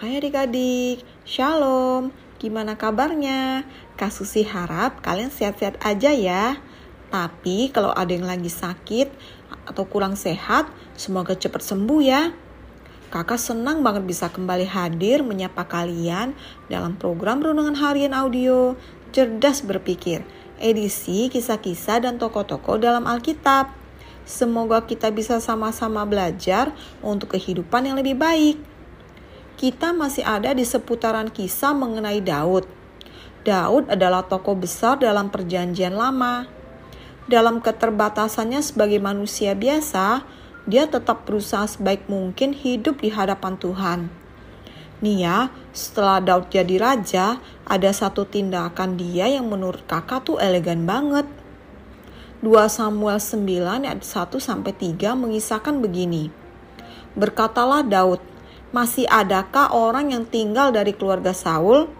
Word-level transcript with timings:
Hai 0.00 0.16
adik-adik, 0.16 1.04
Shalom. 1.28 2.08
Gimana 2.40 2.72
kabarnya? 2.72 3.68
Kak 4.00 4.08
Susi 4.08 4.48
harap 4.48 5.04
kalian 5.04 5.28
sehat-sehat 5.28 5.76
aja 5.84 6.08
ya. 6.16 6.56
Tapi 7.12 7.68
kalau 7.68 7.92
ada 7.92 8.08
yang 8.08 8.24
lagi 8.24 8.48
sakit 8.48 9.12
atau 9.68 9.84
kurang 9.84 10.16
sehat, 10.16 10.72
semoga 10.96 11.36
cepat 11.36 11.60
sembuh 11.60 12.00
ya. 12.00 12.32
Kakak 13.12 13.36
senang 13.36 13.84
banget 13.84 14.08
bisa 14.08 14.32
kembali 14.32 14.64
hadir 14.72 15.20
menyapa 15.20 15.68
kalian 15.68 16.32
dalam 16.72 16.96
program 16.96 17.44
Renungan 17.44 17.76
Harian 17.76 18.16
Audio 18.16 18.80
Cerdas 19.12 19.60
Berpikir, 19.60 20.24
edisi 20.64 21.28
kisah-kisah 21.28 22.08
dan 22.08 22.16
tokoh-tokoh 22.16 22.80
dalam 22.80 23.04
Alkitab. 23.04 23.68
Semoga 24.24 24.80
kita 24.80 25.12
bisa 25.12 25.44
sama-sama 25.44 26.08
belajar 26.08 26.72
untuk 27.04 27.36
kehidupan 27.36 27.84
yang 27.84 28.00
lebih 28.00 28.16
baik 28.16 28.69
kita 29.60 29.92
masih 29.92 30.24
ada 30.24 30.56
di 30.56 30.64
seputaran 30.64 31.28
kisah 31.28 31.76
mengenai 31.76 32.24
Daud. 32.24 32.64
Daud 33.44 33.92
adalah 33.92 34.24
tokoh 34.24 34.56
besar 34.56 34.96
dalam 34.96 35.28
Perjanjian 35.28 36.00
Lama. 36.00 36.48
Dalam 37.28 37.60
keterbatasannya 37.60 38.64
sebagai 38.64 38.96
manusia 39.04 39.52
biasa, 39.52 40.24
dia 40.64 40.88
tetap 40.88 41.28
berusaha 41.28 41.68
sebaik 41.68 42.08
mungkin 42.08 42.56
hidup 42.56 43.04
di 43.04 43.12
hadapan 43.12 43.60
Tuhan. 43.60 44.00
Nih 45.04 45.28
ya, 45.28 45.52
setelah 45.76 46.24
Daud 46.24 46.48
jadi 46.48 46.80
raja, 46.80 47.36
ada 47.68 47.90
satu 47.92 48.24
tindakan 48.24 48.96
dia 48.96 49.28
yang 49.28 49.44
menurut 49.44 49.84
kakak 49.84 50.24
tuh 50.24 50.40
elegan 50.40 50.88
banget. 50.88 51.28
2 52.40 52.48
Samuel 52.72 53.20
9 53.20 53.84
ayat 53.84 54.00
1 54.00 54.40
sampai 54.40 54.72
3 54.72 55.12
mengisahkan 55.12 55.84
begini. 55.84 56.32
Berkatalah 57.12 57.84
Daud, 57.84 58.24
masih 58.70 59.06
adakah 59.10 59.74
orang 59.74 60.14
yang 60.14 60.24
tinggal 60.26 60.70
dari 60.70 60.94
keluarga 60.94 61.34
Saul? 61.34 61.90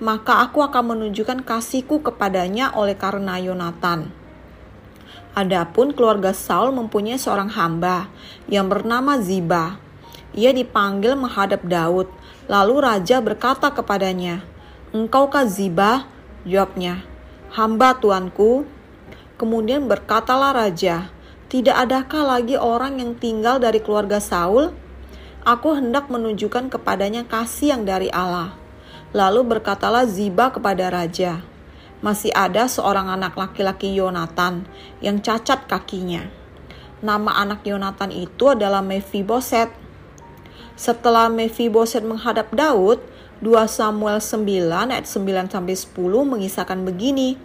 Maka 0.00 0.44
aku 0.44 0.64
akan 0.64 0.96
menunjukkan 0.96 1.44
kasihku 1.44 2.00
kepadanya 2.00 2.72
oleh 2.72 2.96
karena 2.96 3.36
Yonatan. 3.36 4.12
Adapun 5.36 5.92
keluarga 5.92 6.32
Saul 6.32 6.72
mempunyai 6.72 7.20
seorang 7.20 7.52
hamba 7.52 8.08
yang 8.48 8.66
bernama 8.66 9.20
Ziba. 9.20 9.76
Ia 10.32 10.50
dipanggil 10.56 11.14
menghadap 11.14 11.62
Daud. 11.64 12.08
Lalu 12.50 12.74
raja 12.82 13.22
berkata 13.22 13.70
kepadanya, 13.70 14.42
Engkaukah 14.90 15.46
Ziba? 15.46 16.08
Jawabnya, 16.42 17.06
Hamba 17.54 17.94
tuanku. 17.94 18.66
Kemudian 19.38 19.86
berkatalah 19.86 20.56
raja, 20.56 21.12
Tidak 21.46 21.74
adakah 21.74 22.26
lagi 22.38 22.58
orang 22.58 22.98
yang 22.98 23.14
tinggal 23.14 23.62
dari 23.62 23.78
keluarga 23.78 24.18
Saul? 24.18 24.74
Aku 25.40 25.72
hendak 25.72 26.12
menunjukkan 26.12 26.68
kepadanya 26.68 27.24
kasih 27.24 27.72
yang 27.72 27.88
dari 27.88 28.12
Allah. 28.12 28.52
Lalu 29.16 29.56
berkatalah 29.56 30.04
Ziba 30.04 30.52
kepada 30.52 30.92
raja, 30.92 31.40
masih 32.04 32.28
ada 32.36 32.68
seorang 32.68 33.08
anak 33.08 33.40
laki-laki 33.40 33.96
Yonatan 33.96 34.68
yang 35.00 35.24
cacat 35.24 35.64
kakinya. 35.64 36.28
Nama 37.00 37.40
anak 37.40 37.64
Yonatan 37.64 38.12
itu 38.12 38.52
adalah 38.52 38.84
Mephiboset. 38.84 39.72
Setelah 40.76 41.32
Mephiboset 41.32 42.04
menghadap 42.04 42.52
Daud, 42.52 43.00
2 43.40 43.64
Samuel 43.64 44.20
9 44.20 44.92
ayat 44.92 45.08
9 45.08 45.48
sampai 45.48 45.72
10 45.72 45.96
mengisahkan 46.28 46.84
begini. 46.84 47.40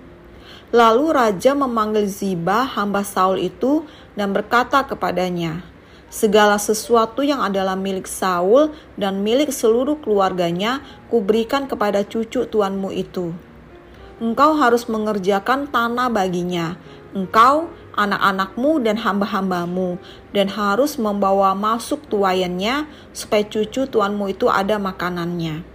Lalu 0.76 1.16
raja 1.16 1.56
memanggil 1.56 2.12
Ziba 2.12 2.68
hamba 2.68 3.08
Saul 3.08 3.40
itu 3.40 3.88
dan 4.20 4.36
berkata 4.36 4.84
kepadanya, 4.84 5.64
Segala 6.06 6.62
sesuatu 6.62 7.26
yang 7.26 7.42
adalah 7.42 7.74
milik 7.74 8.06
Saul 8.06 8.70
dan 8.94 9.26
milik 9.26 9.50
seluruh 9.50 9.98
keluarganya, 9.98 10.86
kuberikan 11.10 11.66
kepada 11.66 12.06
cucu 12.06 12.46
tuanmu 12.46 12.94
itu. 12.94 13.34
Engkau 14.22 14.56
harus 14.56 14.86
mengerjakan 14.88 15.68
tanah 15.68 16.08
baginya, 16.08 16.78
engkau, 17.12 17.68
anak-anakmu, 17.98 18.86
dan 18.86 18.96
hamba-hambamu, 19.02 20.00
dan 20.32 20.48
harus 20.48 20.96
membawa 20.96 21.52
masuk 21.58 22.06
tuayannya, 22.08 22.88
supaya 23.12 23.44
cucu 23.44 23.90
tuanmu 23.90 24.32
itu 24.32 24.48
ada 24.48 24.80
makanannya. 24.80 25.68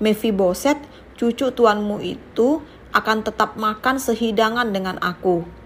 Mephiboset, 0.00 0.78
cucu 1.20 1.52
tuanmu 1.52 2.00
itu, 2.00 2.64
akan 2.96 3.28
tetap 3.28 3.60
makan 3.60 4.00
sehidangan 4.00 4.72
dengan 4.72 4.96
aku 5.04 5.65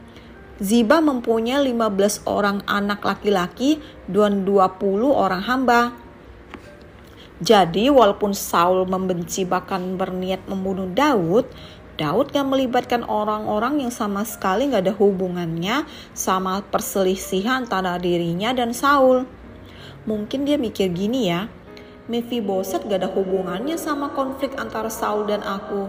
Ziba 0.61 1.01
mempunyai 1.01 1.73
15 1.73 2.29
orang 2.29 2.61
anak 2.69 3.01
laki-laki 3.01 3.81
dan 4.05 4.45
20 4.45 5.09
orang 5.09 5.41
hamba. 5.41 5.97
Jadi 7.41 7.89
walaupun 7.89 8.37
Saul 8.37 8.85
membenci 8.85 9.49
bahkan 9.49 9.97
berniat 9.97 10.45
membunuh 10.45 10.85
Daud, 10.93 11.49
Daud 11.97 12.29
gak 12.37 12.45
melibatkan 12.45 13.09
orang-orang 13.09 13.81
yang 13.81 13.89
sama 13.89 14.29
sekali 14.29 14.69
gak 14.69 14.85
ada 14.85 14.93
hubungannya 14.93 15.89
sama 16.13 16.61
perselisihan 16.69 17.65
antara 17.65 17.97
dirinya 17.97 18.53
dan 18.53 18.77
Saul. 18.77 19.25
Mungkin 20.05 20.45
dia 20.45 20.61
mikir 20.61 20.93
gini 20.93 21.33
ya, 21.33 21.49
Mephiboset 22.13 22.85
gak 22.85 23.01
ada 23.01 23.09
hubungannya 23.09 23.81
sama 23.81 24.13
konflik 24.13 24.53
antara 24.61 24.93
Saul 24.93 25.25
dan 25.25 25.41
aku. 25.41 25.89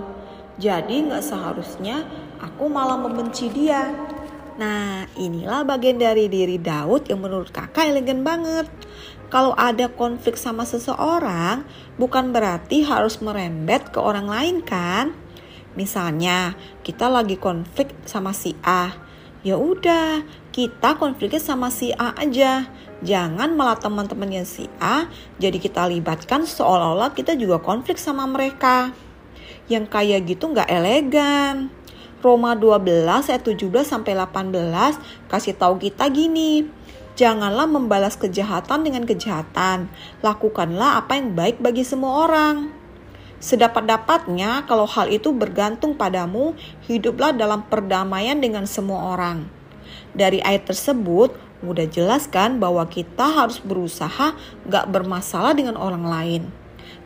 Jadi 0.55 1.11
gak 1.11 1.23
seharusnya 1.23 2.07
aku 2.39 2.71
malah 2.71 2.95
membenci 2.95 3.51
dia. 3.51 4.10
Nah, 4.59 5.07
inilah 5.15 5.63
bagian 5.63 5.95
dari 5.95 6.27
diri 6.27 6.59
Daud 6.59 7.07
yang 7.07 7.23
menurut 7.23 7.55
kakak 7.55 7.87
elegan 7.87 8.25
banget. 8.25 8.67
Kalau 9.31 9.55
ada 9.55 9.87
konflik 9.87 10.35
sama 10.35 10.67
seseorang, 10.67 11.63
bukan 11.95 12.35
berarti 12.35 12.83
harus 12.83 13.23
merembet 13.23 13.95
ke 13.95 13.99
orang 14.03 14.27
lain 14.27 14.59
kan? 14.59 15.15
Misalnya, 15.79 16.59
kita 16.83 17.07
lagi 17.07 17.39
konflik 17.39 17.95
sama 18.03 18.35
si 18.35 18.59
A. 18.59 18.91
Ya 19.39 19.55
udah, 19.55 20.27
kita 20.51 20.99
konfliknya 20.99 21.39
sama 21.39 21.71
si 21.71 21.95
A 21.95 22.11
aja. 22.19 22.67
Jangan 23.01 23.55
malah 23.57 23.79
teman-temannya 23.81 24.45
si 24.45 24.69
A 24.77 25.09
jadi 25.41 25.57
kita 25.57 25.89
libatkan 25.89 26.45
seolah-olah 26.45 27.17
kita 27.17 27.33
juga 27.33 27.57
konflik 27.57 27.97
sama 27.97 28.27
mereka. 28.29 28.93
Yang 29.71 29.89
kayak 29.89 30.21
gitu 30.27 30.51
nggak 30.51 30.69
elegan. 30.69 31.73
Roma 32.21 32.53
12 32.53 33.33
ayat 33.33 33.41
17 33.41 33.81
sampai 33.81 34.13
18 34.13 34.53
kasih 35.25 35.57
tahu 35.57 35.81
kita 35.81 36.05
gini. 36.13 36.69
Janganlah 37.17 37.65
membalas 37.65 38.13
kejahatan 38.13 38.85
dengan 38.85 39.03
kejahatan. 39.09 39.89
Lakukanlah 40.21 41.01
apa 41.01 41.17
yang 41.17 41.33
baik 41.33 41.57
bagi 41.57 41.81
semua 41.81 42.29
orang. 42.29 42.71
Sedapat-dapatnya 43.41 44.69
kalau 44.69 44.85
hal 44.85 45.09
itu 45.09 45.33
bergantung 45.33 45.97
padamu, 45.97 46.53
hiduplah 46.85 47.33
dalam 47.33 47.65
perdamaian 47.65 48.37
dengan 48.37 48.69
semua 48.69 49.17
orang. 49.17 49.49
Dari 50.13 50.37
ayat 50.45 50.69
tersebut, 50.69 51.33
mudah 51.65 51.89
jelaskan 51.89 52.61
bahwa 52.61 52.85
kita 52.85 53.25
harus 53.25 53.57
berusaha 53.57 54.37
gak 54.69 54.85
bermasalah 54.93 55.57
dengan 55.57 55.73
orang 55.73 56.05
lain. 56.05 56.60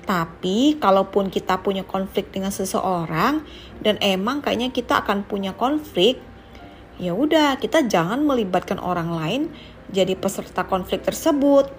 Tapi 0.06 0.78
kalaupun 0.78 1.34
kita 1.34 1.66
punya 1.66 1.82
konflik 1.82 2.30
dengan 2.30 2.54
seseorang 2.54 3.42
dan 3.82 3.98
emang 4.06 4.46
kayaknya 4.46 4.70
kita 4.70 5.02
akan 5.02 5.26
punya 5.26 5.58
konflik, 5.58 6.22
ya 7.02 7.18
udah 7.18 7.58
kita 7.58 7.90
jangan 7.90 8.22
melibatkan 8.22 8.78
orang 8.78 9.10
lain 9.10 9.42
jadi 9.90 10.14
peserta 10.14 10.66
konflik 10.70 11.02
tersebut. 11.02 11.74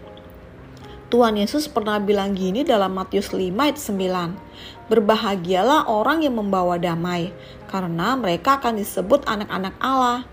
Tuhan 1.06 1.38
Yesus 1.38 1.70
pernah 1.70 2.02
bilang 2.02 2.34
gini 2.34 2.66
dalam 2.66 2.98
Matius 2.98 3.30
5 3.30 3.38
ayat 3.54 3.78
9. 3.78 4.90
Berbahagialah 4.90 5.86
orang 5.86 6.26
yang 6.26 6.34
membawa 6.34 6.82
damai, 6.82 7.30
karena 7.70 8.18
mereka 8.18 8.58
akan 8.58 8.74
disebut 8.74 9.22
anak-anak 9.22 9.78
Allah. 9.78 10.26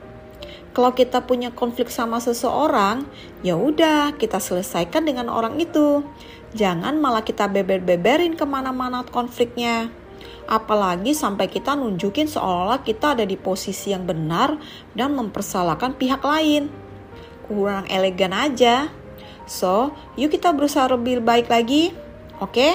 Kalau 0.74 0.90
kita 0.98 1.22
punya 1.30 1.54
konflik 1.54 1.94
sama 1.94 2.18
seseorang, 2.18 3.06
ya 3.46 3.54
udah 3.54 4.18
kita 4.18 4.42
selesaikan 4.42 5.06
dengan 5.06 5.30
orang 5.30 5.62
itu. 5.62 6.02
Jangan 6.54 7.02
malah 7.02 7.26
kita 7.26 7.50
beber-beberin 7.50 8.38
ke 8.38 8.46
mana-mana 8.46 9.02
konfliknya. 9.10 9.90
Apalagi 10.46 11.18
sampai 11.18 11.50
kita 11.50 11.74
nunjukin 11.74 12.30
seolah-olah 12.30 12.86
kita 12.86 13.18
ada 13.18 13.26
di 13.26 13.34
posisi 13.34 13.90
yang 13.90 14.06
benar 14.06 14.62
dan 14.94 15.18
mempersalahkan 15.18 15.98
pihak 15.98 16.22
lain. 16.22 16.70
Kurang 17.50 17.90
elegan 17.90 18.38
aja. 18.38 18.94
So, 19.50 19.98
yuk 20.16 20.32
kita 20.32 20.54
berusaha 20.54 20.88
lebih 20.94 21.26
baik 21.26 21.50
lagi. 21.50 21.92
Oke? 22.38 22.54
Okay? 22.54 22.74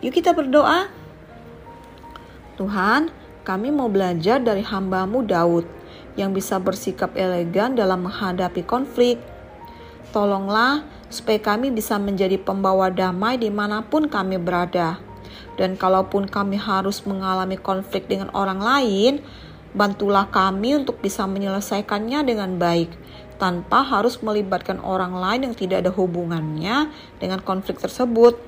Yuk 0.00 0.14
kita 0.14 0.30
berdoa. 0.32 0.88
Tuhan, 2.56 3.10
kami 3.42 3.72
mau 3.72 3.88
belajar 3.88 4.38
dari 4.38 4.62
hambamu 4.62 5.24
Daud 5.24 5.64
yang 6.14 6.36
bisa 6.36 6.60
bersikap 6.60 7.16
elegan 7.16 7.74
dalam 7.74 8.06
menghadapi 8.06 8.62
konflik. 8.64 9.18
Tolonglah 10.10 10.82
supaya 11.06 11.38
kami 11.38 11.70
bisa 11.70 11.98
menjadi 11.98 12.38
pembawa 12.38 12.90
damai 12.90 13.38
di 13.38 13.50
mana 13.50 13.86
pun 13.86 14.10
kami 14.10 14.42
berada. 14.42 14.98
Dan 15.54 15.78
kalaupun 15.78 16.26
kami 16.26 16.58
harus 16.58 17.04
mengalami 17.06 17.54
konflik 17.54 18.10
dengan 18.10 18.32
orang 18.34 18.58
lain, 18.58 19.12
bantulah 19.70 20.26
kami 20.26 20.82
untuk 20.82 20.98
bisa 20.98 21.30
menyelesaikannya 21.30 22.26
dengan 22.26 22.58
baik, 22.58 22.90
tanpa 23.38 23.86
harus 23.86 24.18
melibatkan 24.24 24.82
orang 24.82 25.14
lain 25.14 25.50
yang 25.50 25.54
tidak 25.54 25.86
ada 25.86 25.92
hubungannya 25.94 26.90
dengan 27.22 27.38
konflik 27.44 27.78
tersebut. 27.78 28.38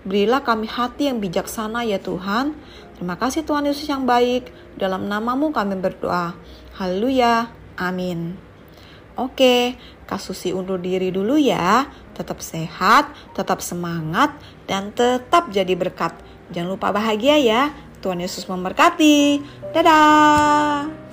Berilah 0.00 0.40
kami 0.40 0.64
hati 0.64 1.12
yang 1.12 1.20
bijaksana 1.20 1.84
ya 1.84 2.00
Tuhan. 2.00 2.56
Terima 2.96 3.20
kasih 3.20 3.44
Tuhan 3.44 3.68
Yesus 3.68 3.84
yang 3.84 4.08
baik. 4.08 4.48
Dalam 4.80 5.04
namamu 5.04 5.52
kami 5.52 5.76
berdoa. 5.76 6.32
Haleluya. 6.80 7.52
Amin. 7.76 8.49
Oke, 9.20 9.76
Kak 10.08 10.16
Susi 10.16 10.56
undur 10.56 10.80
diri 10.80 11.12
dulu 11.12 11.36
ya. 11.36 11.84
Tetap 12.16 12.40
sehat, 12.40 13.12
tetap 13.36 13.60
semangat, 13.60 14.32
dan 14.64 14.96
tetap 14.96 15.52
jadi 15.52 15.76
berkat. 15.76 16.16
Jangan 16.56 16.72
lupa 16.72 16.88
bahagia 16.88 17.36
ya. 17.36 17.68
Tuhan 18.00 18.24
Yesus 18.24 18.48
memberkati. 18.48 19.44
Dadah. 19.76 21.09